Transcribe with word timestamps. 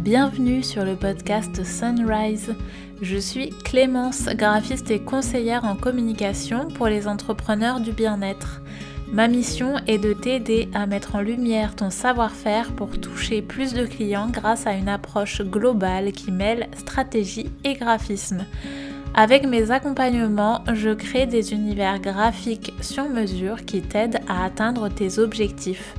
Bienvenue 0.00 0.62
sur 0.62 0.86
le 0.86 0.96
podcast 0.96 1.62
Sunrise. 1.62 2.54
Je 3.02 3.18
suis 3.18 3.50
Clémence, 3.50 4.30
graphiste 4.30 4.90
et 4.90 5.00
conseillère 5.00 5.66
en 5.66 5.76
communication 5.76 6.68
pour 6.68 6.86
les 6.86 7.06
entrepreneurs 7.06 7.80
du 7.80 7.92
bien-être. 7.92 8.62
Ma 9.12 9.28
mission 9.28 9.74
est 9.86 9.98
de 9.98 10.14
t'aider 10.14 10.70
à 10.72 10.86
mettre 10.86 11.16
en 11.16 11.20
lumière 11.20 11.76
ton 11.76 11.90
savoir-faire 11.90 12.72
pour 12.72 12.98
toucher 12.98 13.42
plus 13.42 13.74
de 13.74 13.84
clients 13.84 14.30
grâce 14.30 14.66
à 14.66 14.72
une 14.72 14.88
approche 14.88 15.42
globale 15.42 16.12
qui 16.12 16.32
mêle 16.32 16.68
stratégie 16.78 17.50
et 17.64 17.74
graphisme. 17.74 18.46
Avec 19.12 19.46
mes 19.46 19.70
accompagnements, 19.70 20.64
je 20.72 20.94
crée 20.94 21.26
des 21.26 21.52
univers 21.52 22.00
graphiques 22.00 22.72
sur 22.80 23.06
mesure 23.06 23.66
qui 23.66 23.82
t'aident 23.82 24.20
à 24.28 24.46
atteindre 24.46 24.88
tes 24.88 25.18
objectifs. 25.18 25.94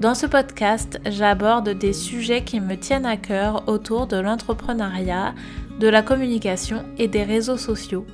Dans 0.00 0.14
ce 0.14 0.26
podcast, 0.26 1.00
j'aborde 1.06 1.68
des 1.70 1.92
sujets 1.92 2.42
qui 2.42 2.60
me 2.60 2.76
tiennent 2.76 3.06
à 3.06 3.16
cœur 3.16 3.68
autour 3.68 4.06
de 4.08 4.16
l'entrepreneuriat, 4.16 5.34
de 5.78 5.88
la 5.88 6.02
communication 6.02 6.84
et 6.98 7.06
des 7.06 7.22
réseaux 7.22 7.56
sociaux. 7.56 8.04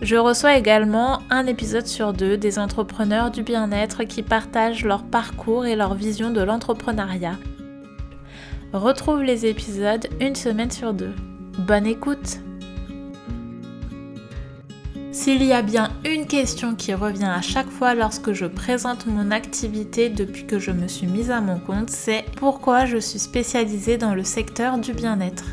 Je 0.00 0.16
reçois 0.16 0.56
également 0.56 1.20
un 1.28 1.46
épisode 1.46 1.86
sur 1.86 2.14
deux 2.14 2.38
des 2.38 2.58
entrepreneurs 2.58 3.30
du 3.30 3.42
bien-être 3.42 4.04
qui 4.04 4.22
partagent 4.22 4.84
leur 4.84 5.04
parcours 5.04 5.66
et 5.66 5.76
leur 5.76 5.94
vision 5.94 6.30
de 6.30 6.40
l'entrepreneuriat. 6.40 7.36
Retrouve 8.72 9.22
les 9.22 9.44
épisodes 9.44 10.08
une 10.20 10.34
semaine 10.34 10.70
sur 10.70 10.94
deux. 10.94 11.12
Bonne 11.58 11.86
écoute 11.86 12.40
s'il 15.12 15.42
y 15.42 15.52
a 15.52 15.62
bien 15.62 15.90
une 16.04 16.26
question 16.26 16.76
qui 16.76 16.94
revient 16.94 17.24
à 17.24 17.42
chaque 17.42 17.68
fois 17.68 17.94
lorsque 17.94 18.32
je 18.32 18.46
présente 18.46 19.06
mon 19.06 19.32
activité 19.32 20.08
depuis 20.08 20.46
que 20.46 20.60
je 20.60 20.70
me 20.70 20.86
suis 20.86 21.08
mise 21.08 21.32
à 21.32 21.40
mon 21.40 21.58
compte, 21.58 21.90
c'est 21.90 22.24
pourquoi 22.36 22.86
je 22.86 22.98
suis 22.98 23.18
spécialisée 23.18 23.98
dans 23.98 24.14
le 24.14 24.22
secteur 24.22 24.78
du 24.78 24.92
bien-être. 24.92 25.44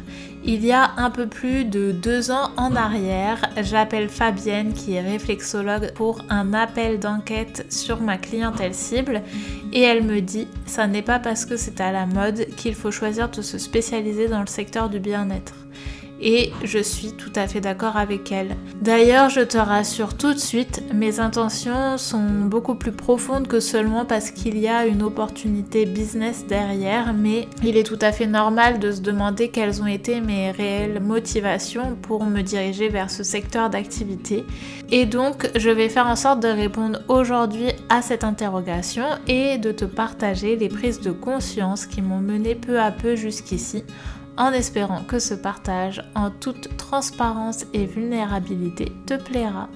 Il 0.43 0.63
y 0.63 0.71
a 0.71 0.91
un 0.97 1.09
peu 1.09 1.27
plus 1.27 1.65
de 1.65 1.91
deux 1.91 2.29
ans 2.29 2.51
en 2.55 2.75
arrière, 2.75 3.49
j'appelle 3.61 4.09
Fabienne 4.09 4.73
qui 4.73 4.93
est 4.93 5.01
réflexologue 5.01 5.91
pour 5.93 6.21
un 6.29 6.53
appel 6.53 6.99
d'enquête 6.99 7.65
sur 7.69 7.99
ma 7.99 8.17
clientèle 8.17 8.75
cible 8.75 9.23
et 9.73 9.81
elle 9.81 10.03
me 10.03 10.21
dit 10.21 10.47
ça 10.67 10.85
n'est 10.85 11.01
pas 11.01 11.19
parce 11.19 11.45
que 11.45 11.57
c'est 11.57 11.81
à 11.81 11.91
la 11.91 12.05
mode 12.05 12.45
qu'il 12.55 12.75
faut 12.75 12.91
choisir 12.91 13.29
de 13.29 13.41
se 13.41 13.57
spécialiser 13.57 14.27
dans 14.27 14.41
le 14.41 14.47
secteur 14.47 14.87
du 14.89 14.99
bien-être 14.99 15.55
et 16.21 16.51
je 16.63 16.79
suis 16.79 17.13
tout 17.13 17.31
à 17.35 17.47
fait 17.47 17.61
d'accord 17.61 17.97
avec 17.97 18.31
elle. 18.31 18.55
D'ailleurs, 18.81 19.29
je 19.29 19.41
te 19.41 19.57
rassure 19.57 20.15
tout 20.15 20.33
de 20.33 20.39
suite, 20.39 20.83
mes 20.93 21.19
intentions 21.19 21.97
sont 21.97 22.45
beaucoup 22.45 22.75
plus 22.75 22.91
profondes 22.91 23.47
que 23.47 23.59
seulement 23.59 24.05
parce 24.05 24.31
qu'il 24.31 24.57
y 24.57 24.67
a 24.67 24.85
une 24.85 25.03
opportunité 25.03 25.85
business 25.85 26.45
derrière, 26.47 27.13
mais 27.13 27.47
il 27.63 27.77
est 27.77 27.83
tout 27.83 27.99
à 28.01 28.11
fait 28.11 28.27
normal 28.27 28.79
de 28.79 28.91
se 28.91 29.01
demander 29.01 29.49
quelles 29.49 29.81
ont 29.81 29.87
été 29.87 30.21
mes 30.21 30.51
réelles 30.51 30.99
motivations 31.01 31.95
pour 32.01 32.25
me 32.25 32.41
diriger 32.41 32.89
vers 32.89 33.09
ce 33.09 33.23
secteur 33.23 33.69
d'activité. 33.69 34.45
Et 34.89 35.05
donc, 35.05 35.49
je 35.55 35.69
vais 35.69 35.89
faire 35.89 36.07
en 36.07 36.15
sorte 36.15 36.41
de 36.41 36.47
répondre 36.47 36.99
aujourd'hui 37.07 37.69
à 37.89 38.01
cette 38.01 38.23
interrogation 38.23 39.05
et 39.27 39.57
de 39.57 39.71
te 39.71 39.85
partager 39.85 40.55
les 40.55 40.69
prises 40.69 41.01
de 41.01 41.11
conscience 41.11 41.85
qui 41.85 42.01
m'ont 42.01 42.19
mené 42.19 42.55
peu 42.55 42.79
à 42.79 42.91
peu 42.91 43.15
jusqu'ici 43.15 43.83
en 44.37 44.53
espérant 44.53 45.03
que 45.03 45.19
ce 45.19 45.33
partage 45.33 46.03
en 46.15 46.29
toute 46.29 46.77
transparence 46.77 47.65
et 47.73 47.85
vulnérabilité 47.85 48.91
te 49.05 49.15
plaira. 49.15 49.69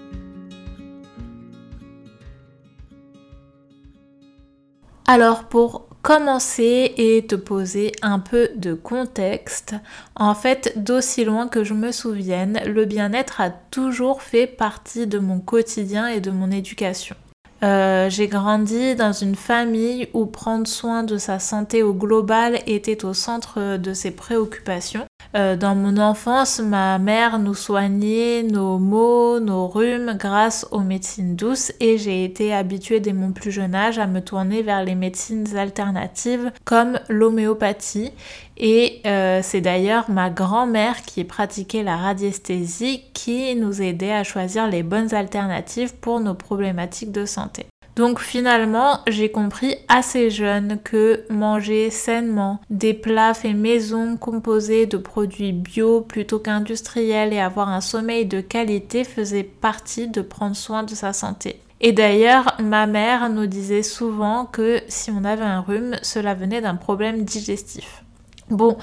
Alors 5.05 5.45
pour 5.45 5.87
commencer 6.01 6.93
et 6.97 7.25
te 7.27 7.35
poser 7.35 7.91
un 8.01 8.19
peu 8.19 8.49
de 8.55 8.73
contexte, 8.73 9.75
en 10.15 10.33
fait 10.33 10.73
d'aussi 10.75 11.25
loin 11.25 11.47
que 11.47 11.63
je 11.63 11.73
me 11.73 11.91
souvienne, 11.91 12.61
le 12.65 12.85
bien-être 12.85 13.41
a 13.41 13.49
toujours 13.49 14.21
fait 14.21 14.47
partie 14.47 15.07
de 15.07 15.19
mon 15.19 15.39
quotidien 15.39 16.07
et 16.07 16.21
de 16.21 16.31
mon 16.31 16.49
éducation. 16.49 17.15
Euh, 17.63 18.09
j'ai 18.09 18.27
grandi 18.27 18.95
dans 18.95 19.13
une 19.13 19.35
famille 19.35 20.09
où 20.13 20.25
prendre 20.25 20.67
soin 20.67 21.03
de 21.03 21.17
sa 21.17 21.37
santé 21.37 21.83
au 21.83 21.93
global 21.93 22.59
était 22.65 23.05
au 23.05 23.13
centre 23.13 23.77
de 23.77 23.93
ses 23.93 24.11
préoccupations. 24.11 25.05
Euh, 25.35 25.55
dans 25.55 25.75
mon 25.75 25.97
enfance, 25.97 26.59
ma 26.59 26.99
mère 26.99 27.39
nous 27.39 27.53
soignait 27.53 28.43
nos 28.43 28.77
maux, 28.79 29.39
nos 29.39 29.67
rhumes 29.67 30.17
grâce 30.19 30.67
aux 30.71 30.81
médecines 30.81 31.35
douces 31.35 31.71
et 31.79 31.97
j'ai 31.97 32.23
été 32.23 32.53
habituée 32.53 32.99
dès 32.99 33.13
mon 33.13 33.31
plus 33.31 33.51
jeune 33.51 33.73
âge 33.73 33.97
à 33.97 34.07
me 34.07 34.19
tourner 34.19 34.61
vers 34.61 34.83
les 34.83 34.95
médecines 34.95 35.55
alternatives 35.55 36.51
comme 36.65 36.99
l'homéopathie 37.07 38.11
et 38.57 39.01
euh, 39.05 39.39
c'est 39.41 39.61
d'ailleurs 39.61 40.09
ma 40.09 40.29
grand-mère 40.29 41.01
qui 41.01 41.23
pratiquait 41.23 41.83
la 41.83 41.97
radiesthésie 41.97 43.03
qui 43.13 43.55
nous 43.55 43.81
aidait 43.81 44.13
à 44.13 44.23
choisir 44.23 44.67
les 44.67 44.83
bonnes 44.83 45.13
alternatives 45.13 45.95
pour 45.95 46.19
nos 46.19 46.35
problématiques 46.35 47.11
de 47.11 47.25
santé. 47.25 47.70
Donc 47.95 48.19
finalement, 48.19 48.99
j'ai 49.07 49.29
compris 49.29 49.75
assez 49.87 50.29
jeune 50.29 50.79
que 50.83 51.25
manger 51.29 51.89
sainement 51.89 52.61
des 52.69 52.93
plats 52.93 53.33
faits 53.33 53.55
maison 53.55 54.17
composés 54.17 54.85
de 54.85 54.97
produits 54.97 55.51
bio 55.51 56.01
plutôt 56.01 56.39
qu'industriels 56.39 57.33
et 57.33 57.39
avoir 57.39 57.69
un 57.69 57.81
sommeil 57.81 58.25
de 58.25 58.41
qualité 58.41 59.03
faisait 59.03 59.43
partie 59.43 60.07
de 60.07 60.21
prendre 60.21 60.55
soin 60.55 60.83
de 60.83 60.95
sa 60.95 61.13
santé. 61.13 61.59
Et 61.83 61.91
d'ailleurs, 61.91 62.55
ma 62.59 62.85
mère 62.85 63.29
nous 63.29 63.47
disait 63.47 63.83
souvent 63.83 64.45
que 64.45 64.81
si 64.87 65.09
on 65.09 65.23
avait 65.25 65.43
un 65.43 65.61
rhume, 65.61 65.95
cela 66.03 66.35
venait 66.35 66.61
d'un 66.61 66.75
problème 66.75 67.23
digestif. 67.23 68.03
Bon, 68.51 68.77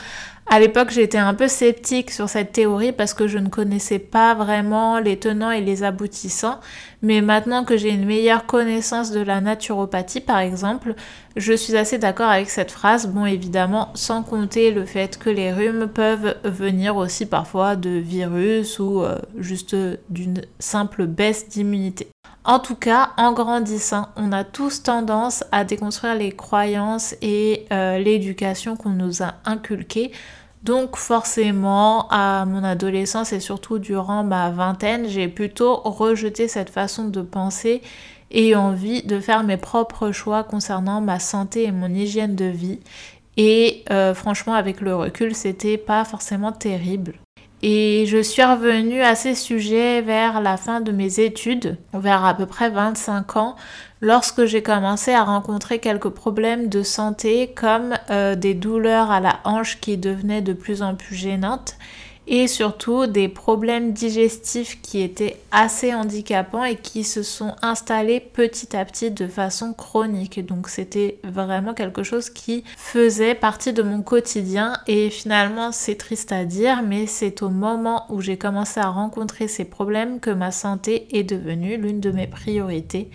à 0.47 0.61
l'époque, 0.61 0.89
j'étais 0.91 1.19
un 1.19 1.35
peu 1.35 1.47
sceptique 1.47 2.11
sur 2.11 2.31
cette 2.31 2.53
théorie 2.53 2.93
parce 2.93 3.13
que 3.13 3.29
je 3.29 3.37
ne 3.37 3.51
connaissais 3.51 3.99
pas 3.99 4.35
vraiment 4.35 4.99
les 4.99 5.19
tenants 5.19 5.51
et 5.51 5.61
les 5.61 5.83
aboutissants. 5.83 6.59
Mais 7.03 7.21
maintenant 7.21 7.65
que 7.65 7.77
j'ai 7.77 7.91
une 7.91 8.07
meilleure 8.07 8.47
connaissance 8.47 9.11
de 9.11 9.21
la 9.21 9.43
naturopathie, 9.43 10.23
par 10.23 10.39
exemple, 10.39 10.95
je 11.37 11.53
suis 11.53 11.77
assez 11.77 11.99
d'accord 11.99 12.31
avec 12.31 12.49
cette 12.49 12.71
phrase. 12.71 13.09
Bon, 13.09 13.27
évidemment, 13.27 13.91
sans 13.95 14.23
compter 14.23 14.71
le 14.71 14.87
fait 14.87 15.19
que 15.19 15.29
les 15.29 15.53
rhumes 15.53 15.87
peuvent 15.87 16.37
venir 16.45 16.97
aussi 16.97 17.27
parfois 17.27 17.77
de 17.77 17.91
virus 17.91 18.79
ou 18.79 19.03
euh, 19.03 19.19
juste 19.37 19.77
d'une 20.09 20.41
simple 20.59 21.07
baisse 21.07 21.47
d'immunité. 21.51 22.09
En 22.49 22.61
tout 22.61 22.77
cas, 22.77 23.11
en 23.19 23.35
grandissant, 23.35 24.09
on 24.17 24.33
a 24.33 24.43
tous 24.43 24.83
tendance 24.83 25.45
à 25.53 25.65
déconstruire 25.65 26.15
les 26.15 26.33
croyances 26.33 27.15
et 27.21 27.67
euh, 27.73 27.99
l'éducation 27.99 28.75
qu'on 28.75 28.89
nous 28.89 29.23
a 29.23 29.35
inculquées. 29.45 30.13
Donc 30.63 30.97
forcément, 30.97 32.09
à 32.09 32.47
mon 32.47 32.65
adolescence 32.65 33.35
et 33.35 33.41
surtout 33.41 33.79
durant 33.79 34.25
ma 34.25 34.49
vingtaine, 34.49 35.11
j'ai 35.11 35.29
plutôt 35.29 35.77
rejeté 35.85 36.49
cette 36.49 36.71
façon 36.71 37.09
de 37.09 37.21
penser 37.21 37.83
et 38.31 38.57
envie 38.57 39.03
de 39.03 39.21
faire 39.21 39.43
mes 39.45 39.59
propres 39.59 40.11
choix 40.11 40.43
concernant 40.43 41.03
ma 41.03 41.19
santé 41.19 41.65
et 41.65 41.71
mon 41.71 41.93
hygiène 41.93 42.35
de 42.35 42.47
vie. 42.47 42.81
Et 43.37 43.85
euh, 43.91 44.15
franchement, 44.15 44.55
avec 44.55 44.81
le 44.81 44.97
recul, 44.97 45.35
c'était 45.35 45.77
pas 45.77 46.03
forcément 46.07 46.53
terrible. 46.53 47.19
Et 47.63 48.07
je 48.07 48.23
suis 48.23 48.43
revenue 48.45 49.03
à 49.03 49.17
ces 49.17 49.35
sujets 49.35 50.01
vers 50.01 50.41
la 50.41 50.57
fin 50.57 50.81
de 50.81 50.93
mes 50.93 51.19
études, 51.19 51.77
vers 51.93 52.25
à 52.25 52.35
peu 52.35 52.47
près 52.47 52.71
25 52.71 53.37
ans, 53.37 53.57
lorsque 54.01 54.45
j'ai 54.45 54.63
commencé 54.63 55.13
à 55.13 55.25
rencontrer 55.25 55.81
quelques 55.81 56.11
problèmes 56.11 56.69
de 56.69 56.85
santé 56.85 57.53
comme 57.57 57.95
euh, 58.11 58.37
des 58.37 58.55
douleurs 58.55 59.11
à 59.11 59.19
la 59.19 59.41
hanche 59.45 59.81
qui 59.81 59.97
devenaient 59.97 60.43
de 60.43 60.53
plus 60.53 60.83
en 60.83 60.95
plus 60.95 61.17
gênantes 61.17 61.77
et 62.29 62.47
surtout 62.47 63.07
des 63.07 63.29
problèmes 63.29 63.93
digestifs 63.93 64.81
qui 64.83 65.01
étaient 65.01 65.39
assez 65.51 65.95
handicapants 65.95 66.65
et 66.65 66.77
qui 66.77 67.03
se 67.03 67.23
sont 67.23 67.57
installés 67.63 68.21
petit 68.21 68.77
à 68.77 68.85
petit 68.85 69.11
de 69.11 69.27
façon 69.27 69.73
chronique. 69.73 70.45
Donc 70.45 70.69
c'était 70.69 71.19
vraiment 71.25 71.73
quelque 71.73 72.03
chose 72.03 72.29
qui 72.29 72.65
faisait 72.77 73.35
partie 73.35 73.73
de 73.73 73.83
mon 73.83 74.03
quotidien 74.03 74.75
et 74.87 75.09
finalement 75.09 75.73
c'est 75.73 75.97
triste 75.97 76.31
à 76.31 76.45
dire 76.45 76.83
mais 76.83 77.07
c'est 77.07 77.43
au 77.43 77.49
moment 77.49 78.05
où 78.11 78.21
j'ai 78.21 78.37
commencé 78.37 78.79
à 78.79 78.89
rencontrer 78.89 79.49
ces 79.49 79.65
problèmes 79.65 80.21
que 80.21 80.31
ma 80.31 80.53
santé 80.53 81.09
est 81.19 81.25
devenue 81.25 81.79
l'une 81.79 82.01
de 82.01 82.11
mes 82.11 82.27
priorités. 82.27 83.11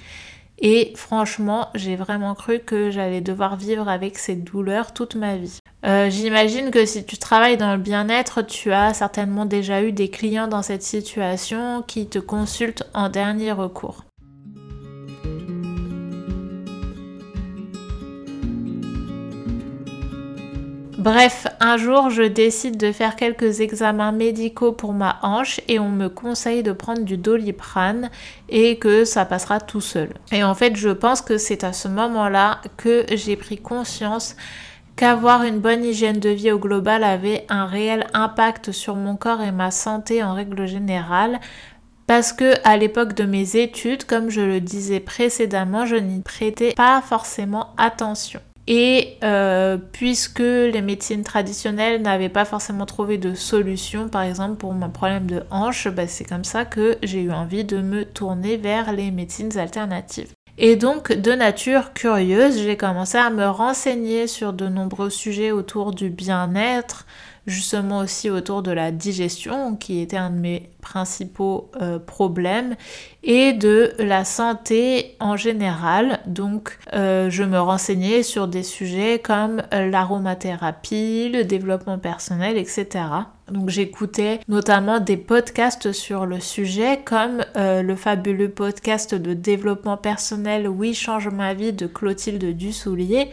Et 0.60 0.94
franchement, 0.96 1.70
j'ai 1.76 1.96
vraiment 1.96 2.36
cru 2.36 2.60
que 2.60 2.92
j'allais 2.92 3.22
devoir 3.22 3.58
vivre 3.58 3.90
avec 3.90 4.18
ces 4.18 4.36
douleurs 4.36 4.94
toute 4.94 5.16
ma 5.16 5.36
vie. 5.36 5.60
Euh, 5.86 6.10
j'imagine 6.10 6.72
que 6.72 6.86
si 6.86 7.04
tu 7.06 7.18
travailles 7.18 7.58
dans 7.58 7.74
le 7.74 7.82
bien-être, 7.82 8.42
tu 8.42 8.72
as 8.72 8.94
certainement 8.94 9.46
déjà 9.46 9.84
eu 9.84 9.92
des 9.92 10.10
clients 10.10 10.48
dans 10.48 10.62
cette 10.62 10.84
situation 10.84 11.84
qui 11.86 12.08
te 12.08 12.20
consultent 12.20 12.84
en 12.94 13.10
dernier 13.10 13.52
recours. 13.52 14.06
Bref, 21.04 21.48
un 21.60 21.76
jour, 21.76 22.10
je 22.12 22.24
décide 22.24 22.78
de 22.78 22.94
faire 22.94 23.18
quelques 23.18 23.60
examens 23.60 24.14
médicaux 24.14 24.72
pour 24.72 24.94
ma 24.94 25.20
hanche 25.22 25.60
et 25.68 25.78
on 25.78 25.90
me 25.90 26.08
conseille 26.08 26.64
de 26.64 26.72
prendre 26.72 27.02
du 27.02 27.18
doliprane 27.18 28.10
et 28.48 28.80
que 28.80 29.04
ça 29.04 29.26
passera 29.26 29.60
tout 29.60 29.82
seul. 29.82 30.14
Et 30.32 30.46
en 30.46 30.56
fait, 30.56 30.78
je 30.78 30.88
pense 30.88 31.22
que 31.22 31.38
c'est 31.38 31.66
à 31.66 31.74
ce 31.74 31.90
moment-là 31.90 32.62
que 32.78 33.06
j'ai 33.12 33.36
pris 33.36 33.58
conscience 33.58 34.38
qu'avoir 34.96 35.44
une 35.44 35.60
bonne 35.60 35.84
hygiène 35.84 36.22
de 36.22 36.30
vie 36.30 36.54
au 36.54 36.58
global 36.58 37.04
avait 37.04 37.46
un 37.50 37.66
réel 37.66 38.08
impact 38.14 38.72
sur 38.72 38.96
mon 38.96 39.18
corps 39.18 39.42
et 39.42 39.52
ma 39.52 39.72
santé 39.72 40.24
en 40.24 40.34
règle 40.34 40.68
générale. 40.68 41.42
Parce 42.08 42.32
que 42.32 42.54
à 42.64 42.78
l'époque 42.78 43.14
de 43.14 43.26
mes 43.26 43.58
études, 43.58 44.06
comme 44.06 44.30
je 44.30 44.40
le 44.40 44.62
disais 44.62 45.02
précédemment, 45.02 45.86
je 45.86 45.98
n'y 45.98 46.22
prêtais 46.22 46.72
pas 46.78 47.02
forcément 47.02 47.74
attention. 47.76 48.40
Et 48.68 49.18
euh, 49.24 49.78
puisque 49.78 50.40
les 50.40 50.82
médecines 50.82 51.24
traditionnelles 51.24 52.02
n'avaient 52.02 52.30
pas 52.30 52.46
forcément 52.46 52.86
trouvé 52.86 53.18
de 53.18 53.34
solution, 53.34 54.08
par 54.08 54.22
exemple 54.22 54.56
pour 54.56 54.74
mon 54.74 54.90
problème 54.90 55.28
de 55.28 55.44
hanche, 55.52 55.90
bah, 55.90 56.08
c'est 56.08 56.24
comme 56.24 56.46
ça 56.46 56.64
que 56.64 56.98
j'ai 57.04 57.22
eu 57.22 57.32
envie 57.32 57.66
de 57.66 57.82
me 57.82 58.06
tourner 58.06 58.56
vers 58.56 58.94
les 58.94 59.12
médecines 59.12 59.58
alternatives. 59.58 60.32
Et 60.58 60.76
donc, 60.76 61.12
de 61.12 61.32
nature 61.32 61.94
curieuse, 61.94 62.62
j'ai 62.62 62.78
commencé 62.78 63.18
à 63.18 63.32
me 63.32 63.48
renseigner 63.48 64.28
sur 64.28 64.54
de 64.54 64.68
nombreux 64.68 65.10
sujets 65.10 65.52
autour 65.52 65.94
du 65.94 66.10
bien-être, 66.12 67.08
justement 67.46 68.00
aussi 68.00 68.30
autour 68.30 68.62
de 68.64 68.72
la 68.72 68.92
digestion, 68.92 69.76
qui 69.76 70.00
était 70.00 70.18
un 70.18 70.30
de 70.30 70.40
mes 70.40 70.70
principaux 70.82 71.72
euh, 71.82 72.00
problèmes, 72.00 72.76
et 73.24 73.54
de 73.54 73.94
la 74.00 74.26
santé 74.26 75.16
en 75.20 75.38
général. 75.38 76.20
Donc, 76.26 76.78
euh, 76.94 77.30
je 77.30 77.44
me 77.44 77.60
renseignais 77.60 78.24
sur 78.24 78.48
des 78.48 78.64
sujets 78.64 79.20
comme 79.20 79.64
l'aromathérapie, 79.72 81.30
le 81.30 81.44
développement 81.44 82.00
personnel, 82.00 82.58
etc. 82.58 83.06
Donc 83.52 83.70
j'écoutais 83.70 84.40
notamment 84.48 85.00
des 85.00 85.18
podcasts 85.18 85.92
sur 85.92 86.26
le 86.26 86.40
sujet 86.40 87.02
comme 87.04 87.44
euh, 87.58 87.82
le 87.82 87.96
fabuleux 87.96 88.50
podcast 88.50 89.16
de 89.16 89.34
développement 89.34 89.98
personnel 89.98 90.68
Oui 90.68 90.94
change 90.94 91.28
ma 91.28 91.54
vie 91.54 91.74
de 91.74 91.86
Clotilde 91.86 92.56
Dussoulier 92.56 93.30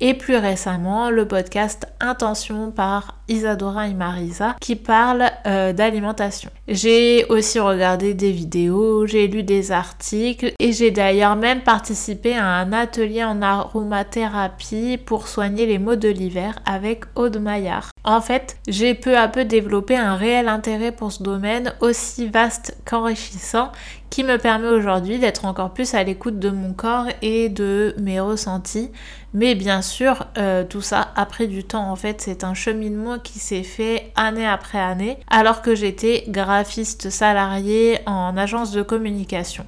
et 0.00 0.14
plus 0.14 0.36
récemment 0.36 1.10
le 1.10 1.26
podcast 1.26 1.86
Intention 2.00 2.70
par 2.70 3.18
Isadora 3.28 3.88
et 3.88 3.94
Marisa 3.94 4.56
qui 4.60 4.76
parle 4.76 5.30
euh, 5.46 5.72
d'alimentation. 5.72 6.50
J'ai 6.68 7.24
aussi 7.28 7.58
regardé 7.58 8.14
des 8.14 8.32
vidéos, 8.32 9.06
j'ai 9.06 9.28
lu 9.28 9.42
des 9.42 9.72
articles 9.72 10.52
et 10.58 10.72
j'ai 10.72 10.90
d'ailleurs 10.90 11.36
même 11.36 11.62
participé 11.62 12.36
à 12.36 12.46
un 12.46 12.72
atelier 12.72 13.24
en 13.24 13.42
aromathérapie 13.42 14.98
pour 14.98 15.28
soigner 15.28 15.66
les 15.66 15.78
maux 15.78 15.96
de 15.96 16.08
l'hiver 16.08 16.58
avec 16.64 17.04
Aude 17.14 17.38
Maillard. 17.38 17.90
En 18.04 18.20
fait, 18.20 18.56
j'ai 18.68 18.94
peu 18.94 19.16
à 19.18 19.28
peu 19.28 19.44
développé 19.44 19.96
un 19.96 20.14
réel 20.14 20.48
intérêt 20.48 20.92
pour 20.92 21.10
ce 21.10 21.22
domaine 21.22 21.72
aussi 21.80 22.28
vaste 22.28 22.76
qu'enrichissant 22.84 23.72
qui 24.10 24.24
me 24.24 24.38
permet 24.38 24.68
aujourd'hui 24.68 25.18
d'être 25.18 25.44
encore 25.44 25.74
plus 25.74 25.94
à 25.94 26.02
l'écoute 26.02 26.38
de 26.38 26.50
mon 26.50 26.72
corps 26.72 27.06
et 27.22 27.48
de 27.48 27.94
mes 27.98 28.20
ressentis. 28.20 28.90
Mais 29.34 29.54
bien 29.54 29.82
sûr, 29.82 30.24
euh, 30.38 30.64
tout 30.64 30.80
ça 30.80 31.12
a 31.16 31.26
pris 31.26 31.48
du 31.48 31.64
temps. 31.64 31.90
En 31.90 31.96
fait, 31.96 32.22
c'est 32.22 32.42
un 32.42 32.54
cheminement 32.54 33.15
qui 33.18 33.38
s'est 33.38 33.62
fait 33.62 34.12
année 34.16 34.46
après 34.46 34.80
année 34.80 35.18
alors 35.28 35.62
que 35.62 35.74
j'étais 35.74 36.24
graphiste 36.28 37.10
salarié 37.10 37.98
en 38.06 38.36
agence 38.36 38.72
de 38.72 38.82
communication. 38.82 39.66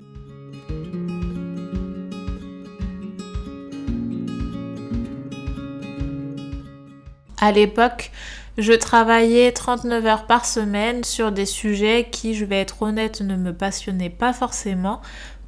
À 7.40 7.52
l'époque, 7.52 8.10
je 8.58 8.72
travaillais 8.72 9.52
39 9.52 10.06
heures 10.06 10.26
par 10.26 10.44
semaine 10.44 11.04
sur 11.04 11.30
des 11.30 11.46
sujets 11.46 12.08
qui, 12.10 12.34
je 12.34 12.44
vais 12.44 12.60
être 12.60 12.82
honnête, 12.82 13.20
ne 13.20 13.36
me 13.36 13.52
passionnaient 13.52 14.10
pas 14.10 14.32
forcément 14.32 15.00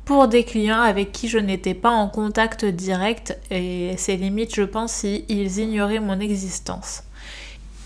pour 0.04 0.28
des 0.28 0.44
clients 0.44 0.80
avec 0.80 1.12
qui 1.12 1.28
je 1.28 1.38
n'étais 1.38 1.74
pas 1.74 1.90
en 1.90 2.08
contact 2.08 2.64
direct 2.64 3.38
et 3.50 3.94
c'est 3.96 4.16
limite, 4.16 4.54
je 4.54 4.62
pense, 4.62 4.92
s'ils 4.92 5.58
ignoraient 5.58 6.00
mon 6.00 6.20
existence. 6.20 7.02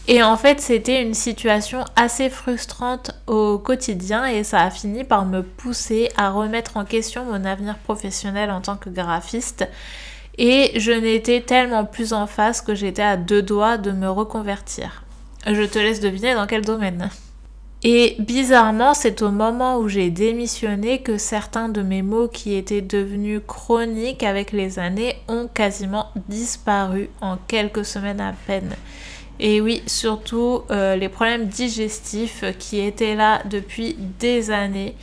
Et 0.07 0.23
en 0.23 0.37
fait, 0.37 0.61
c'était 0.61 1.03
une 1.03 1.15
situation 1.15 1.85
assez 1.97 2.29
frustrante 2.29 3.13
au 3.27 3.59
quotidien 3.59 4.27
et 4.27 4.45
ça 4.45 4.61
a 4.61 4.71
fini 4.71 5.03
par 5.03 5.25
me 5.25 5.43
pousser 5.43 6.11
à 6.19 6.31
remettre 6.31 6.77
en 6.77 6.85
question 6.85 7.25
mon 7.25 7.45
avenir 7.45 7.79
professionnel 7.79 8.51
en 8.51 8.61
tant 8.61 8.77
que 8.77 8.91
graphiste. 8.91 9.67
Et 10.37 10.79
je 10.79 10.93
n'étais 10.93 11.41
tellement 11.41 11.87
plus 11.87 12.13
en 12.13 12.27
face 12.27 12.61
que 12.61 12.75
j'étais 12.75 13.03
à 13.03 13.17
deux 13.17 13.41
doigts 13.41 13.79
de 13.79 13.93
me 13.93 14.11
reconvertir. 14.11 15.05
Je 15.47 15.63
te 15.63 15.79
laisse 15.79 16.01
deviner 16.01 16.35
dans 16.35 16.47
quel 16.47 16.63
domaine. 16.63 17.09
Et 17.83 18.17
bizarrement, 18.19 18.95
c'est 18.95 19.23
au 19.23 19.31
moment 19.31 19.79
où 19.79 19.89
j'ai 19.89 20.11
démissionné 20.11 21.03
que 21.03 21.19
certains 21.19 21.69
de 21.69 21.83
mes 21.83 22.01
mots 22.03 22.29
qui 22.29 22.55
étaient 22.55 22.81
devenus 22.81 23.41
chroniques 23.47 24.23
avec 24.23 24.53
les 24.53 24.79
années 24.79 25.17
ont 25.29 25.49
quasiment 25.53 26.11
disparu 26.29 27.11
en 27.21 27.37
quelques 27.47 27.85
semaines 27.85 28.23
à 28.23 28.33
peine. 28.47 28.75
Et 29.41 29.61
oui, 29.61 29.83
surtout 29.87 30.63
euh, 30.71 30.97
les 30.97 31.09
problèmes 31.09 31.47
digestifs 31.47 32.45
qui 32.59 32.81
étaient 32.81 33.17
là 33.17 33.43
depuis 33.51 33.97
des 34.21 34.51
années, 34.51 34.95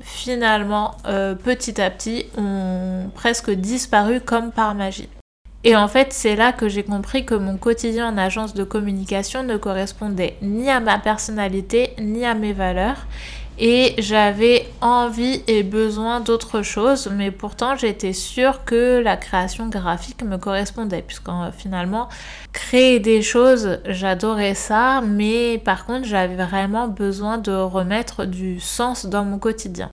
finalement, 0.00 0.96
euh, 1.06 1.34
petit 1.34 1.80
à 1.80 1.90
petit, 1.90 2.26
ont 2.38 3.10
presque 3.14 3.50
disparu 3.50 4.20
comme 4.20 4.52
par 4.52 4.74
magie. 4.74 5.08
Et 5.66 5.76
en 5.76 5.88
fait, 5.88 6.12
c'est 6.12 6.36
là 6.36 6.52
que 6.52 6.68
j'ai 6.68 6.82
compris 6.82 7.24
que 7.24 7.34
mon 7.34 7.56
quotidien 7.56 8.08
en 8.08 8.18
agence 8.18 8.52
de 8.52 8.64
communication 8.64 9.42
ne 9.42 9.56
correspondait 9.56 10.36
ni 10.42 10.68
à 10.70 10.78
ma 10.78 10.98
personnalité, 10.98 11.94
ni 11.98 12.26
à 12.26 12.34
mes 12.34 12.52
valeurs. 12.52 13.06
Et 13.58 13.94
j'avais 13.98 14.66
envie 14.80 15.42
et 15.46 15.62
besoin 15.62 16.20
d'autre 16.20 16.62
chose, 16.62 17.08
mais 17.12 17.30
pourtant 17.30 17.76
j'étais 17.76 18.12
sûre 18.12 18.64
que 18.64 19.00
la 19.02 19.16
création 19.16 19.68
graphique 19.68 20.24
me 20.24 20.38
correspondait, 20.38 21.02
puisque 21.02 21.28
euh, 21.28 21.52
finalement, 21.56 22.08
créer 22.52 22.98
des 22.98 23.22
choses, 23.22 23.78
j'adorais 23.86 24.54
ça, 24.54 25.02
mais 25.02 25.58
par 25.58 25.86
contre 25.86 26.06
j'avais 26.06 26.34
vraiment 26.34 26.88
besoin 26.88 27.38
de 27.38 27.52
remettre 27.52 28.24
du 28.24 28.58
sens 28.58 29.06
dans 29.06 29.24
mon 29.24 29.38
quotidien. 29.38 29.90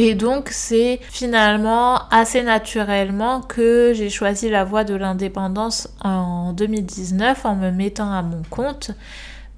Et 0.00 0.14
donc 0.14 0.50
c'est 0.52 1.00
finalement 1.10 2.08
assez 2.10 2.44
naturellement 2.44 3.40
que 3.40 3.92
j'ai 3.96 4.10
choisi 4.10 4.48
la 4.48 4.62
voie 4.62 4.84
de 4.84 4.94
l'indépendance 4.94 5.88
en 6.04 6.52
2019 6.52 7.44
en 7.44 7.56
me 7.56 7.72
mettant 7.72 8.12
à 8.12 8.22
mon 8.22 8.42
compte 8.48 8.92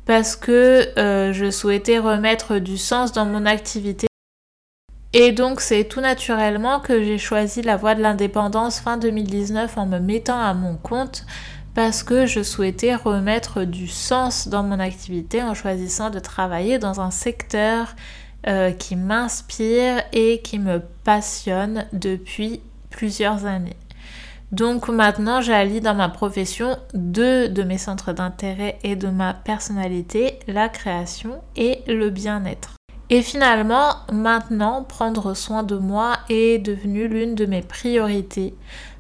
parce 0.06 0.37
que 0.37 0.98
euh, 0.98 1.34
je 1.34 1.50
souhaitais 1.50 1.98
remettre 1.98 2.56
du 2.56 2.78
sens 2.78 3.12
dans 3.12 3.26
mon 3.26 3.44
activité. 3.44 4.06
Et 5.12 5.32
donc 5.32 5.61
c'est 5.61 5.85
tout 5.85 6.00
naturellement 6.00 6.80
que 6.80 7.04
j'ai 7.04 7.18
choisi 7.18 7.61
la 7.61 7.76
voie 7.76 7.94
de 7.94 8.00
l'indépendance 8.00 8.80
fin 8.80 8.97
2019 8.97 9.76
en 9.76 9.85
me 9.85 9.99
mettant 9.99 10.40
à 10.40 10.54
mon 10.54 10.78
compte 10.78 11.26
parce 11.75 12.02
que 12.02 12.25
je 12.25 12.42
souhaitais 12.42 12.94
remettre 12.94 13.64
du 13.64 13.88
sens 13.88 14.49
dans 14.49 14.62
mon 14.62 14.80
activité 14.80 15.42
en 15.42 15.52
choisissant 15.52 16.09
de 16.09 16.18
travailler 16.18 16.78
dans 16.78 17.02
un 17.02 17.11
secteur 17.11 17.94
euh, 18.47 18.73
qui 18.73 18.97
m'inspire 18.97 20.02
et 20.12 20.40
qui 20.42 20.59
me 20.59 20.80
passionne 21.04 21.87
depuis 21.92 22.61
plusieurs 22.90 23.47
années. 23.47 23.76
Donc 24.52 24.88
maintenant, 24.88 25.40
j'allie 25.40 25.80
dans 25.80 25.94
ma 25.94 26.09
profession 26.09 26.76
deux 26.92 27.49
de 27.49 27.62
mes 27.62 27.78
centres 27.78 28.12
d'intérêt 28.12 28.78
et 28.82 28.97
de 28.97 29.09
ma 29.09 29.32
personnalité, 29.32 30.40
la 30.49 30.68
création 30.68 31.42
et 31.54 31.82
le 31.87 32.11
bien-être. 32.11 32.75
Et 33.11 33.23
finalement, 33.23 33.97
maintenant, 34.12 34.85
prendre 34.85 35.35
soin 35.35 35.62
de 35.62 35.76
moi 35.76 36.18
est 36.28 36.59
devenu 36.59 37.09
l'une 37.09 37.35
de 37.35 37.47
mes 37.47 37.62
priorités. 37.62 38.54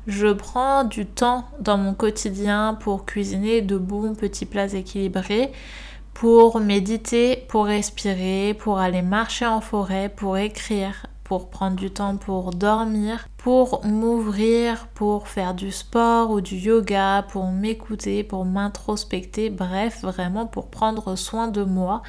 Je 0.06 0.32
prends 0.32 0.84
du 0.84 1.06
temps 1.06 1.44
dans 1.60 1.78
mon 1.78 1.94
quotidien 1.94 2.76
pour 2.80 3.04
cuisiner 3.04 3.60
de 3.62 3.78
bons 3.78 4.14
petits 4.14 4.46
plats 4.46 4.74
équilibrés 4.74 5.52
pour 6.14 6.60
méditer, 6.60 7.44
pour 7.48 7.66
respirer, 7.66 8.54
pour 8.58 8.78
aller 8.78 9.02
marcher 9.02 9.46
en 9.46 9.60
forêt, 9.60 10.12
pour 10.14 10.36
écrire, 10.36 11.06
pour 11.30 11.48
prendre 11.48 11.76
du 11.76 11.92
temps 11.92 12.16
pour 12.16 12.50
dormir, 12.50 13.28
pour 13.36 13.86
m'ouvrir, 13.86 14.88
pour 14.94 15.28
faire 15.28 15.54
du 15.54 15.70
sport 15.70 16.32
ou 16.32 16.40
du 16.40 16.56
yoga, 16.56 17.24
pour 17.30 17.46
m'écouter, 17.46 18.24
pour 18.24 18.44
m'introspecter, 18.44 19.48
bref, 19.48 20.02
vraiment 20.02 20.46
pour 20.46 20.70
prendre 20.70 21.14
soin 21.14 21.46
de 21.46 21.62
moi. 21.62 22.02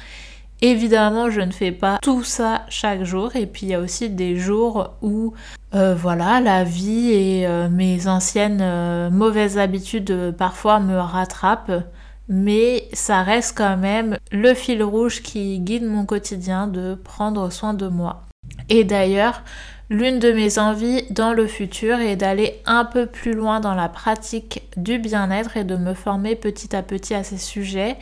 Évidemment, 0.60 1.30
je 1.30 1.40
ne 1.40 1.52
fais 1.52 1.70
pas 1.70 1.98
tout 2.02 2.24
ça 2.24 2.62
chaque 2.68 3.04
jour 3.04 3.36
et 3.36 3.46
puis 3.46 3.66
il 3.66 3.68
y 3.68 3.74
a 3.74 3.80
aussi 3.80 4.10
des 4.10 4.36
jours 4.36 4.90
où 5.02 5.34
euh, 5.74 5.94
voilà, 5.94 6.40
la 6.40 6.64
vie 6.64 7.12
et 7.12 7.46
euh, 7.46 7.68
mes 7.68 8.08
anciennes 8.08 8.60
euh, 8.60 9.08
mauvaises 9.08 9.56
habitudes 9.56 10.34
parfois 10.36 10.80
me 10.80 10.98
rattrapent 10.98 11.84
mais 12.28 12.88
ça 12.92 13.22
reste 13.22 13.56
quand 13.56 13.76
même 13.76 14.18
le 14.30 14.54
fil 14.54 14.82
rouge 14.82 15.22
qui 15.22 15.58
guide 15.60 15.84
mon 15.84 16.06
quotidien 16.06 16.66
de 16.66 16.94
prendre 16.94 17.50
soin 17.50 17.74
de 17.74 17.88
moi. 17.88 18.22
Et 18.68 18.84
d'ailleurs, 18.84 19.42
l'une 19.90 20.18
de 20.18 20.32
mes 20.32 20.58
envies 20.58 21.04
dans 21.10 21.32
le 21.32 21.46
futur 21.46 21.98
est 21.98 22.16
d'aller 22.16 22.60
un 22.66 22.84
peu 22.84 23.06
plus 23.06 23.32
loin 23.32 23.60
dans 23.60 23.74
la 23.74 23.88
pratique 23.88 24.62
du 24.76 24.98
bien-être 24.98 25.56
et 25.56 25.64
de 25.64 25.76
me 25.76 25.94
former 25.94 26.36
petit 26.36 26.74
à 26.74 26.82
petit 26.82 27.14
à 27.14 27.24
ces 27.24 27.38
sujets 27.38 27.96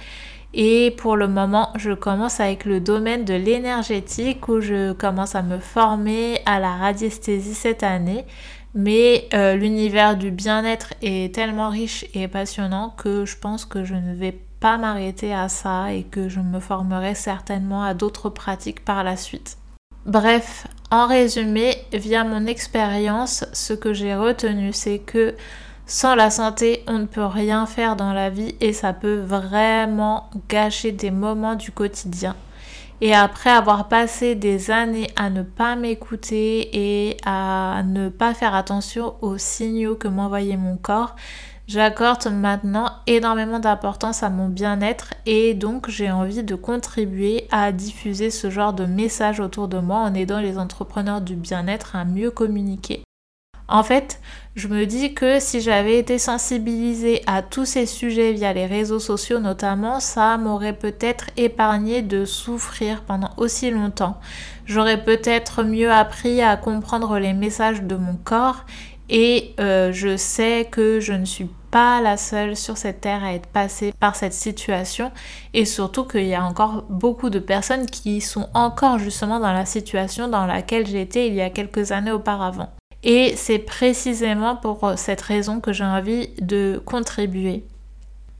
Et 0.52 0.92
pour 0.96 1.16
le 1.16 1.28
moment, 1.28 1.70
je 1.76 1.92
commence 1.92 2.40
avec 2.40 2.64
le 2.64 2.80
domaine 2.80 3.24
de 3.24 3.34
l'énergétique 3.34 4.48
où 4.48 4.60
je 4.60 4.92
commence 4.92 5.34
à 5.34 5.42
me 5.42 5.58
former 5.58 6.40
à 6.44 6.58
la 6.58 6.72
radiesthésie 6.72 7.54
cette 7.54 7.84
année. 7.84 8.24
Mais 8.74 9.28
euh, 9.34 9.56
l'univers 9.56 10.16
du 10.16 10.30
bien-être 10.30 10.94
est 11.02 11.34
tellement 11.34 11.70
riche 11.70 12.04
et 12.14 12.28
passionnant 12.28 12.90
que 12.96 13.24
je 13.24 13.36
pense 13.36 13.64
que 13.64 13.84
je 13.84 13.94
ne 13.94 14.14
vais 14.14 14.38
pas 14.60 14.78
m'arrêter 14.78 15.34
à 15.34 15.48
ça 15.48 15.92
et 15.92 16.04
que 16.04 16.28
je 16.28 16.40
me 16.40 16.60
formerai 16.60 17.14
certainement 17.14 17.82
à 17.82 17.94
d'autres 17.94 18.28
pratiques 18.28 18.84
par 18.84 19.02
la 19.02 19.16
suite. 19.16 19.56
Bref, 20.06 20.66
en 20.90 21.06
résumé, 21.06 21.76
via 21.92 22.24
mon 22.24 22.46
expérience, 22.46 23.44
ce 23.52 23.72
que 23.72 23.92
j'ai 23.92 24.14
retenu, 24.14 24.72
c'est 24.72 24.98
que 24.98 25.34
sans 25.86 26.14
la 26.14 26.30
santé, 26.30 26.84
on 26.86 27.00
ne 27.00 27.06
peut 27.06 27.26
rien 27.26 27.66
faire 27.66 27.96
dans 27.96 28.12
la 28.12 28.30
vie 28.30 28.54
et 28.60 28.72
ça 28.72 28.92
peut 28.92 29.18
vraiment 29.18 30.30
gâcher 30.48 30.92
des 30.92 31.10
moments 31.10 31.56
du 31.56 31.72
quotidien. 31.72 32.36
Et 33.02 33.14
après 33.14 33.48
avoir 33.48 33.88
passé 33.88 34.34
des 34.34 34.70
années 34.70 35.08
à 35.16 35.30
ne 35.30 35.42
pas 35.42 35.74
m'écouter 35.74 36.68
et 36.72 37.16
à 37.24 37.82
ne 37.86 38.10
pas 38.10 38.34
faire 38.34 38.54
attention 38.54 39.14
aux 39.22 39.38
signaux 39.38 39.94
que 39.94 40.06
m'envoyait 40.06 40.58
mon 40.58 40.76
corps, 40.76 41.16
j'accorde 41.66 42.26
maintenant 42.26 42.90
énormément 43.06 43.58
d'importance 43.58 44.22
à 44.22 44.28
mon 44.28 44.48
bien-être 44.48 45.14
et 45.24 45.54
donc 45.54 45.88
j'ai 45.88 46.10
envie 46.10 46.42
de 46.42 46.54
contribuer 46.54 47.46
à 47.50 47.72
diffuser 47.72 48.28
ce 48.28 48.50
genre 48.50 48.74
de 48.74 48.84
message 48.84 49.40
autour 49.40 49.68
de 49.68 49.78
moi 49.78 50.00
en 50.00 50.12
aidant 50.12 50.40
les 50.40 50.58
entrepreneurs 50.58 51.22
du 51.22 51.36
bien-être 51.36 51.96
à 51.96 52.04
mieux 52.04 52.30
communiquer 52.30 53.02
en 53.70 53.82
fait, 53.82 54.20
je 54.56 54.66
me 54.66 54.84
dis 54.84 55.14
que 55.14 55.38
si 55.38 55.60
j'avais 55.60 55.98
été 55.98 56.18
sensibilisée 56.18 57.22
à 57.26 57.40
tous 57.40 57.64
ces 57.64 57.86
sujets 57.86 58.32
via 58.32 58.52
les 58.52 58.66
réseaux 58.66 58.98
sociaux 58.98 59.38
notamment, 59.38 60.00
ça 60.00 60.36
m'aurait 60.38 60.76
peut-être 60.76 61.26
épargné 61.36 62.02
de 62.02 62.24
souffrir 62.24 63.02
pendant 63.02 63.30
aussi 63.36 63.70
longtemps. 63.70 64.18
J'aurais 64.66 65.04
peut-être 65.04 65.62
mieux 65.62 65.90
appris 65.90 66.42
à 66.42 66.56
comprendre 66.56 67.18
les 67.18 67.32
messages 67.32 67.82
de 67.82 67.94
mon 67.94 68.16
corps 68.16 68.64
et 69.08 69.54
euh, 69.60 69.92
je 69.92 70.16
sais 70.16 70.68
que 70.70 70.98
je 70.98 71.12
ne 71.12 71.24
suis 71.24 71.48
pas 71.70 72.00
la 72.00 72.16
seule 72.16 72.56
sur 72.56 72.76
cette 72.76 73.00
terre 73.00 73.22
à 73.22 73.34
être 73.34 73.46
passée 73.46 73.92
par 74.00 74.16
cette 74.16 74.34
situation 74.34 75.12
et 75.54 75.64
surtout 75.64 76.04
qu'il 76.04 76.26
y 76.26 76.34
a 76.34 76.44
encore 76.44 76.84
beaucoup 76.88 77.30
de 77.30 77.38
personnes 77.38 77.86
qui 77.86 78.20
sont 78.20 78.48
encore 78.54 78.98
justement 78.98 79.38
dans 79.38 79.52
la 79.52 79.64
situation 79.64 80.26
dans 80.26 80.46
laquelle 80.46 80.88
j'étais 80.88 81.28
il 81.28 81.34
y 81.34 81.40
a 81.40 81.50
quelques 81.50 81.92
années 81.92 82.10
auparavant. 82.10 82.70
Et 83.02 83.34
c'est 83.36 83.58
précisément 83.58 84.56
pour 84.56 84.92
cette 84.96 85.22
raison 85.22 85.60
que 85.60 85.72
j'ai 85.72 85.84
envie 85.84 86.28
de 86.40 86.82
contribuer. 86.84 87.64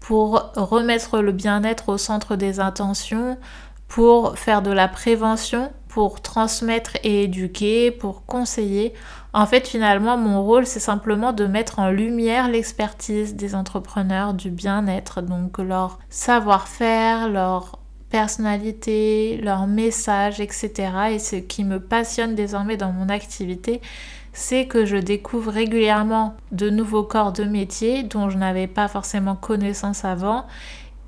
Pour 0.00 0.52
remettre 0.54 1.20
le 1.20 1.32
bien-être 1.32 1.90
au 1.90 1.98
centre 1.98 2.36
des 2.36 2.60
intentions, 2.60 3.38
pour 3.88 4.38
faire 4.38 4.62
de 4.62 4.70
la 4.70 4.88
prévention, 4.88 5.72
pour 5.88 6.20
transmettre 6.20 6.96
et 7.02 7.24
éduquer, 7.24 7.90
pour 7.90 8.24
conseiller. 8.24 8.94
En 9.32 9.46
fait, 9.46 9.66
finalement, 9.66 10.16
mon 10.16 10.42
rôle, 10.42 10.64
c'est 10.64 10.80
simplement 10.80 11.32
de 11.32 11.46
mettre 11.46 11.80
en 11.80 11.90
lumière 11.90 12.48
l'expertise 12.48 13.34
des 13.34 13.54
entrepreneurs 13.54 14.32
du 14.34 14.50
bien-être, 14.50 15.20
donc 15.20 15.58
leur 15.58 15.98
savoir-faire, 16.08 17.28
leur 17.28 17.80
personnalité, 18.10 19.40
leur 19.42 19.66
message, 19.66 20.40
etc. 20.40 20.72
Et 21.12 21.18
ce 21.18 21.36
qui 21.36 21.64
me 21.64 21.80
passionne 21.80 22.34
désormais 22.34 22.76
dans 22.76 22.92
mon 22.92 23.08
activité, 23.08 23.80
c'est 24.32 24.66
que 24.66 24.84
je 24.84 24.96
découvre 24.96 25.50
régulièrement 25.50 26.36
de 26.52 26.70
nouveaux 26.70 27.02
corps 27.02 27.32
de 27.32 27.44
métier 27.44 28.02
dont 28.02 28.30
je 28.30 28.38
n'avais 28.38 28.66
pas 28.66 28.88
forcément 28.88 29.36
connaissance 29.36 30.04
avant 30.04 30.46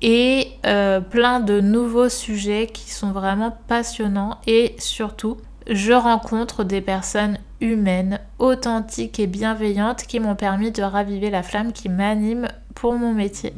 et 0.01 0.51
euh, 0.65 0.99
plein 0.99 1.39
de 1.39 1.61
nouveaux 1.61 2.09
sujets 2.09 2.67
qui 2.67 2.91
sont 2.91 3.11
vraiment 3.11 3.57
passionnants 3.67 4.37
et 4.47 4.75
surtout 4.77 5.37
je 5.69 5.93
rencontre 5.93 6.65
des 6.65 6.81
personnes 6.81 7.37
humaines, 7.61 8.19
authentiques 8.39 9.19
et 9.19 9.27
bienveillantes 9.27 10.03
qui 10.03 10.19
m'ont 10.19 10.35
permis 10.35 10.71
de 10.71 10.83
raviver 10.83 11.29
la 11.29 11.43
flamme 11.43 11.71
qui 11.71 11.87
m'anime 11.87 12.47
pour 12.75 12.93
mon 12.93 13.13
métier. 13.13 13.53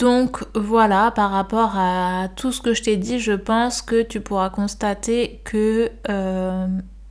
Donc 0.00 0.44
voilà, 0.54 1.10
par 1.10 1.30
rapport 1.30 1.72
à 1.76 2.28
tout 2.34 2.52
ce 2.52 2.62
que 2.62 2.72
je 2.72 2.82
t'ai 2.82 2.96
dit, 2.96 3.20
je 3.20 3.32
pense 3.32 3.82
que 3.82 4.00
tu 4.00 4.22
pourras 4.22 4.48
constater 4.48 5.42
que 5.44 5.90
euh, 6.08 6.66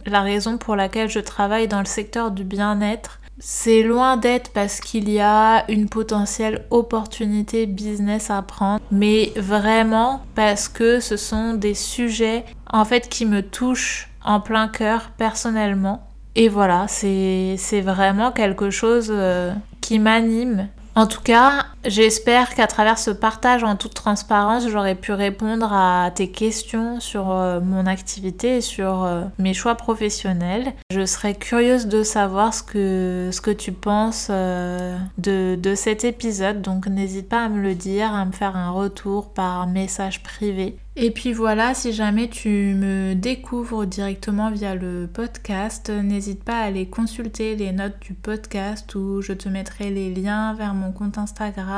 la 0.08 0.22
raison 0.22 0.58
pour 0.58 0.76
laquelle 0.76 1.08
je 1.08 1.20
travaille 1.20 1.68
dans 1.68 1.78
le 1.78 1.86
secteur 1.86 2.32
du 2.32 2.44
bien-être, 2.44 3.20
c'est 3.38 3.84
loin 3.84 4.18
d'être 4.18 4.52
parce 4.54 4.80
qu'il 4.80 5.08
y 5.08 5.20
a 5.20 5.70
une 5.72 5.88
potentielle 5.88 6.66
opportunité 6.72 7.68
business 7.68 8.32
à 8.32 8.42
prendre, 8.42 8.82
mais 8.92 9.34
vraiment 9.36 10.24
parce 10.34 10.68
que 10.68 11.00
ce 11.00 11.16
sont 11.16 11.54
des 11.54 11.76
sujets 11.76 12.44
en 12.72 12.86
fait 12.86 13.08
qui 13.08 13.28
me 13.28 13.44
touchent 13.44 14.10
en 14.26 14.40
plein 14.40 14.68
cœur 14.68 15.12
personnellement. 15.16 16.08
Et 16.36 16.50
voilà, 16.50 16.88
c'est 16.88 17.82
vraiment 17.84 18.32
quelque 18.32 18.72
chose 18.72 19.10
euh, 19.12 19.54
qui 19.80 20.00
m'anime 20.00 20.70
en 21.00 21.08
tout 21.08 21.22
cas, 21.22 21.66
j'espère 21.86 22.56
qu'à 22.56 22.68
travers 22.68 22.98
ce 22.98 23.12
partage 23.12 23.64
en 23.64 23.76
toute 23.76 23.94
transparence, 23.94 24.68
j'aurais 24.68 24.96
pu 24.96 25.12
répondre 25.12 25.72
à 25.72 26.12
tes 26.14 26.30
questions 26.30 27.00
sur 27.00 27.32
euh, 27.32 27.60
mon 27.62 27.86
activité 27.86 28.58
et 28.58 28.62
sur 28.62 29.04
euh, 29.04 29.24
mes 29.38 29.54
choix 29.54 29.76
professionnels. 29.76 30.74
Je 30.92 31.06
serais 31.06 31.36
curieuse 31.36 31.88
de 31.88 32.04
savoir 32.04 32.54
ce 32.54 32.64
que, 32.64 33.30
ce 33.32 33.42
que 33.42 33.52
tu 33.52 33.72
penses 33.72 34.28
euh, 34.30 34.98
de, 35.18 35.56
de 35.56 35.76
cet 35.76 36.04
épisode, 36.04 36.62
donc 36.62 36.88
n'hésite 36.88 37.30
pas 37.30 37.46
à 37.46 37.50
me 37.50 37.62
le 37.62 37.76
dire, 37.76 38.14
à 38.14 38.26
me 38.26 38.32
faire 38.32 38.56
un 38.56 38.72
retour 38.72 39.30
par 39.30 39.68
message 39.68 40.24
privé. 40.24 40.78
Et 41.02 41.12
puis 41.12 41.32
voilà, 41.32 41.74
si 41.74 41.94
jamais 41.94 42.28
tu 42.28 42.50
me 42.50 43.14
découvres 43.14 43.86
directement 43.86 44.52
via 44.52 44.76
le 44.76 45.08
podcast, 45.08 45.90
n'hésite 45.90 46.44
pas 46.44 46.60
à 46.60 46.66
aller 46.66 46.88
consulter 46.88 47.56
les 47.56 47.72
notes 47.72 47.98
du 48.02 48.14
podcast 48.14 48.94
où 48.96 49.22
je 49.22 49.32
te 49.32 49.48
mettrai 49.48 49.92
les 49.92 50.14
liens 50.14 50.54
vers 50.56 50.74
mon 50.74 50.92
compte 50.92 51.18
Instagram 51.18 51.69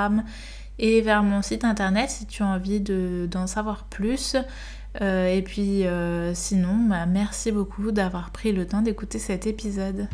et 0.80 1.02
vers 1.02 1.24
mon 1.24 1.42
site 1.42 1.64
internet 1.64 2.10
si 2.10 2.26
tu 2.26 2.44
as 2.44 2.48
envie 2.48 2.82
d'en 2.82 3.48
savoir 3.48 3.86
plus. 3.86 4.36
Euh, 5.02 5.28
et 5.28 5.42
puis 5.42 5.86
euh, 5.86 6.34
sinon, 6.34 6.76
bah, 6.76 7.06
merci 7.06 7.52
beaucoup 7.52 7.92
d'avoir 7.92 8.32
pris 8.32 8.52
le 8.52 8.66
temps 8.66 8.82
d'écouter 8.82 9.20
cet 9.20 9.48
épisode. 9.48 10.08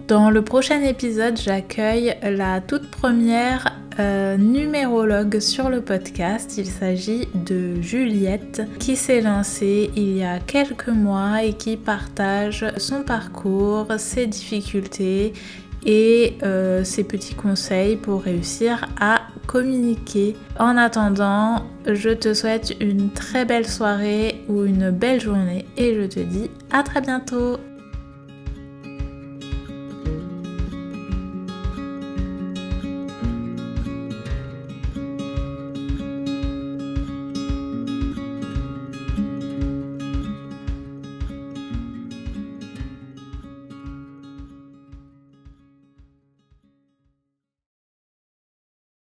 Dans 0.09 0.29
le 0.29 0.43
prochain 0.43 0.83
épisode, 0.83 1.39
j'accueille 1.39 2.19
la 2.23 2.61
toute 2.61 2.91
première 2.91 3.74
euh, 3.99 4.37
numérologue 4.37 5.39
sur 5.39 5.69
le 5.69 5.81
podcast. 5.81 6.57
Il 6.59 6.67
s'agit 6.67 7.29
de 7.35 7.81
Juliette 7.81 8.63
qui 8.79 8.97
s'est 8.97 9.21
lancée 9.21 9.91
il 9.97 10.17
y 10.17 10.25
a 10.25 10.39
quelques 10.39 10.89
mois 10.89 11.43
et 11.43 11.53
qui 11.53 11.77
partage 11.77 12.67
son 12.77 13.03
parcours, 13.03 13.87
ses 13.99 14.27
difficultés 14.27 15.33
et 15.87 16.37
euh, 16.43 16.83
ses 16.85 17.05
petits 17.05 17.35
conseils 17.35 17.97
pour 17.97 18.23
réussir 18.23 18.87
à 19.01 19.23
communiquer. 19.47 20.37
En 20.59 20.77
attendant, 20.77 21.65
je 21.87 22.11
te 22.11 22.35
souhaite 22.35 22.75
une 22.81 23.11
très 23.11 23.45
belle 23.45 23.67
soirée 23.67 24.43
ou 24.49 24.65
une 24.65 24.91
belle 24.91 25.21
journée 25.21 25.67
et 25.77 25.95
je 25.95 26.07
te 26.07 26.21
dis 26.21 26.51
à 26.71 26.83
très 26.83 27.01
bientôt 27.01 27.59